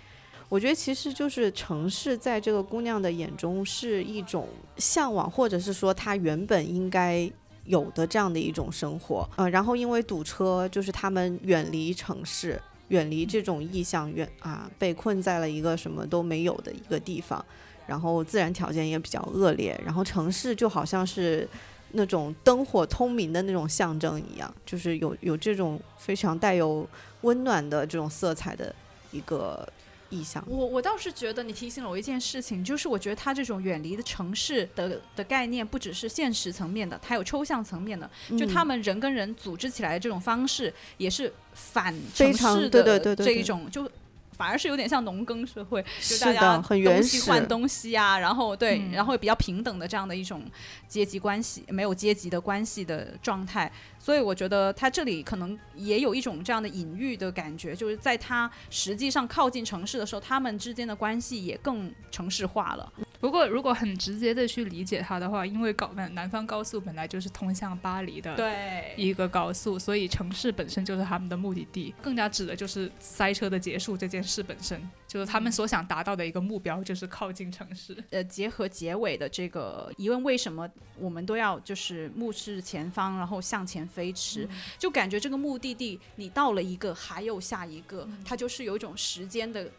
[0.49, 4.47] 我觉得其实就是城市在这个姑娘的眼中是一种
[4.77, 7.29] 向往，或者是说她原本应该
[7.65, 9.29] 有的这样的一种生活。
[9.37, 12.61] 呃，然后因为堵车，就是他们远离城市，
[12.93, 17.45] 远离这种意象，远啊，被困在了一个什么都没有的一个地方，
[17.87, 21.47] 然后自然条件也比较恶劣，然后城市就好像是。
[21.95, 26.89] 那种灯火通明的那种象征一样，就是有有这种非常带有
[27.21, 28.75] 温暖的这种色彩的
[29.11, 29.71] 一个
[30.09, 30.43] 意象。
[30.49, 38.11] 我我倒是觉得你提醒了我一件事情，就是我觉得它这种远离的城市的的概念，不只是现实层面的，它有抽象层面的。
[38.39, 43.91] 就他嗯们人跟人组织起来的这种方式，也是反城市的对对对对对这一种，就
[44.37, 47.31] 反而是有点像农耕社会，就是大的，家很原东西始。
[47.31, 50.43] 换东西啊，然后对，嗯然后比较平等的这样的一种
[50.89, 53.71] 阶级关系，没有阶级的关系的状态。
[53.99, 62.93] 所以我觉得他这里可能也有一种这样的隐喻的感觉，就是在他实际上靠近城市的时候，他们之间的关系也更城市化了。
[63.23, 77.97] 不过如果很直接的去理解它的话，因为高南南方高速本来就是通向巴黎的对一个高速，所以城市本身就是他们的目的地，更加指的就是塞车的结束这件事本身，就是他们所想达到的一个目标，就是靠近城市。
[78.11, 80.69] 呃，结合结尾的这个疑问，为什么
[80.99, 84.49] 我们都要就是目视前方，然后向前飞驰？
[84.77, 89.71] 就感觉这个目的地，你到了一个，还有下一个，它就是有一种时间的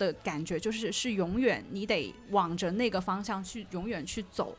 [0.00, 4.56] 的感觉，就是是永远，你得往着那个方向去，永远去走。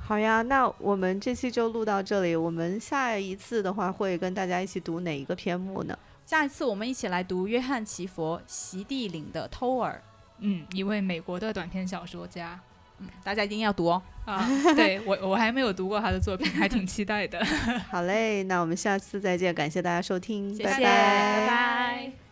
[0.00, 2.36] 好呀，那我们这期就录到这里。
[2.36, 5.98] 我们下一次的话，会跟大家一起读哪一个篇目呢？
[6.24, 10.00] 下一次我们一起来读约翰·奇佛《席地岭的偷儿》。
[10.38, 12.58] 嗯，一位美国的短篇小说家。
[13.00, 14.00] 嗯，大家一定要读哦。
[14.24, 17.44] 啊，对我我还没有读过他的作品，还挺期待的。
[17.90, 22.27] 好嘞，那我们下次再见，感谢大家收听，谢谢，拜拜拜。